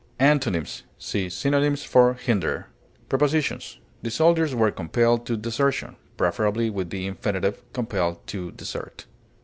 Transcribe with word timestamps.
Antonyms: 0.17 0.81
See 0.97 1.29
synonyms 1.29 1.83
for 1.83 2.15
HINDER. 2.15 2.65
Prepositions: 3.07 3.77
The 4.01 4.09
soldiers 4.09 4.55
were 4.55 4.71
compelled 4.71 5.27
to 5.27 5.37
desertion: 5.37 5.95
preferably 6.17 6.71
with 6.71 6.89
the 6.89 7.05
infinitive, 7.05 7.61
compelled 7.71 8.25
to 8.25 8.49
desert. 8.51 9.05